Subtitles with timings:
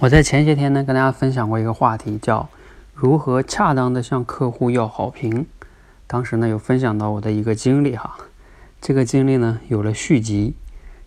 [0.00, 2.48] 我在前些天呢，跟大家分享过一个话题，叫
[2.94, 5.44] 如何恰当的向客户要好评。
[6.06, 8.16] 当时呢，有分享到我的一个经历哈，
[8.80, 10.54] 这个经历呢有了续集。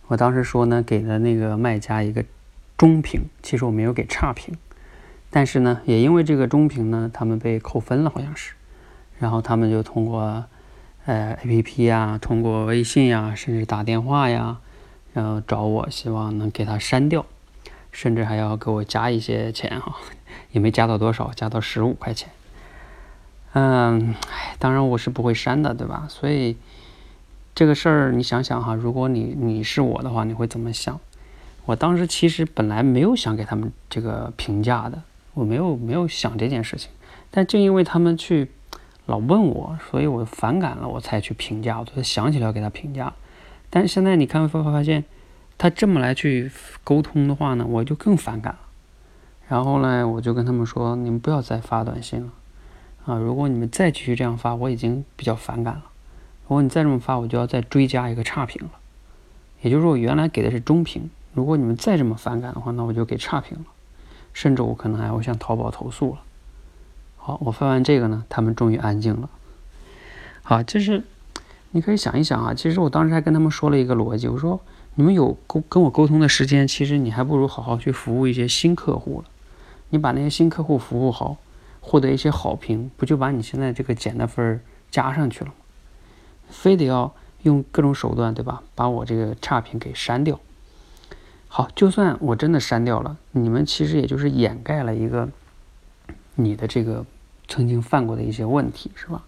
[0.09, 2.23] 我当时说呢，给了那个卖家一个
[2.77, 4.55] 中评，其实我没有给差评。
[5.31, 8.53] 但是呢，也因为这个中评呢，他们被扣分了，好像是。
[9.17, 10.45] 然后他们就通过
[11.05, 14.59] 呃 A P P 呀，通过微信呀，甚至打电话呀，
[15.13, 17.25] 然后找我，希望能给他删掉。
[17.93, 19.95] 甚至还要给我加一些钱哈，
[20.51, 22.29] 也没加到多少，加到十五块钱。
[23.53, 26.07] 嗯，哎，当然我是不会删的，对吧？
[26.09, 26.57] 所以
[27.53, 30.99] 这个事儿你想想哈，如果你你是我的话，你会怎么想？
[31.65, 35.03] 我当时其实本来没有想给他们这个评价的，
[35.35, 36.89] 我没有没有想这件事情。
[37.29, 38.49] 但正因为他们去
[39.05, 41.79] 老问我，所以我反感了，我才去评价。
[41.79, 43.13] 我就想起来要给他评价。
[43.69, 45.03] 但是现在你看会发现。
[45.57, 46.51] 他这么来去
[46.83, 48.59] 沟通的话呢，我就更反感了。
[49.47, 52.31] 然后呢，我就跟他们说：“你们不要再发短信了
[53.05, 53.17] 啊！
[53.17, 55.83] 如果你们再继续这样发，我已经比较反感了。
[56.43, 58.71] 如果你再这么发，我就要再追加一个差评了。
[59.61, 63.65] 也就是说，我原来给的是中评，如果你们再这么反感的话，那我就给差评了，
[64.33, 66.21] 甚至我可能还会向淘宝投诉了。”
[67.17, 69.29] 好，我发完这个呢，他们终于安静了。
[70.41, 71.03] 好，就是
[71.71, 74.59] 你可以想一想啊，其实我当时还跟他们说了一个逻辑，我说。
[74.95, 79.29] 你们有沟跟我沟通的时间，其实你还不如好好去服务一些新客户了。
[79.89, 81.37] 你把那些新客户服务好，
[81.81, 84.59] 获得一些好评，不就把你现在这个减的分儿
[84.91, 85.53] 加上去了吗？
[86.49, 88.61] 非得要用各种手段，对吧？
[88.75, 90.39] 把我这个差评给删掉。
[91.47, 95.29] 好，就算我真的删掉了，你们其实也就是掩盖了一个
[96.35, 97.05] 你的这个
[97.47, 99.23] 曾经犯过的一些问题，是吧？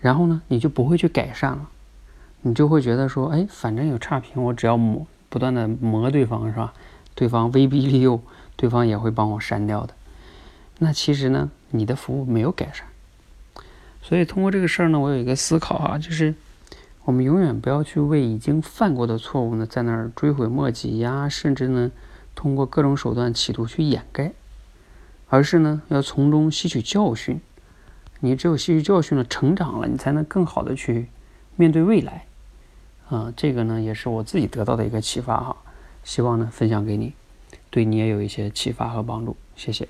[0.00, 1.70] 然后呢，你就不会去改善了。
[2.46, 6.72] 你就会觉得说，哎，反正有差评，我只要磨，不断的磨对方，是吧？
[7.16, 8.20] 对方威逼利诱，
[8.54, 9.92] 对方也会帮我删掉的。
[10.78, 12.86] 那其实呢，你的服务没有改善。
[14.00, 16.32] 所以通过这个事儿呢，我有一个思考啊，就是
[17.02, 21.90] 我们永远不要去为已经犯过的错误呢，在那儿追悔莫及呀，甚至呢，
[22.36, 24.30] 通过各种手段企图去掩盖，
[25.28, 27.40] 而是呢，要从中吸取教训。
[28.20, 31.08] 你只有吸取教训了，成长了，你才能更好的去
[31.56, 32.24] 面对未来。
[33.08, 35.56] 啊，这个呢也是我自己得到的一个启发哈，
[36.02, 37.12] 希望呢分享给你，
[37.70, 39.86] 对你也有一些启发和帮助，谢谢。